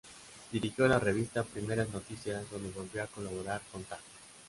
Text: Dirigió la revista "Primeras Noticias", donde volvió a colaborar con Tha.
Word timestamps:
Dirigió 0.51 0.87
la 0.87 0.97
revista 0.97 1.43
"Primeras 1.43 1.87
Noticias", 1.91 2.49
donde 2.49 2.71
volvió 2.71 3.03
a 3.03 3.05
colaborar 3.05 3.61
con 3.71 3.83
Tha. 3.83 3.99